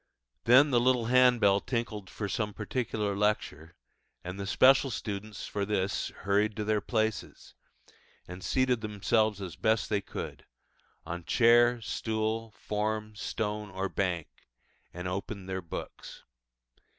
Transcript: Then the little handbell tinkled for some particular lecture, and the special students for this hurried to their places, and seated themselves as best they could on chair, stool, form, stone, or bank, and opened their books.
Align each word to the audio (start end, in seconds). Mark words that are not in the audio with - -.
Then 0.45 0.71
the 0.71 0.79
little 0.79 1.05
handbell 1.05 1.59
tinkled 1.59 2.09
for 2.09 2.27
some 2.27 2.55
particular 2.55 3.15
lecture, 3.15 3.75
and 4.23 4.39
the 4.39 4.47
special 4.47 4.89
students 4.89 5.45
for 5.45 5.63
this 5.63 6.09
hurried 6.21 6.55
to 6.55 6.63
their 6.63 6.81
places, 6.81 7.53
and 8.27 8.43
seated 8.43 8.81
themselves 8.81 9.43
as 9.43 9.55
best 9.55 9.91
they 9.91 10.01
could 10.01 10.47
on 11.05 11.23
chair, 11.23 11.79
stool, 11.81 12.49
form, 12.57 13.15
stone, 13.15 13.69
or 13.69 13.89
bank, 13.89 14.25
and 14.91 15.07
opened 15.07 15.47
their 15.47 15.61
books. 15.61 16.23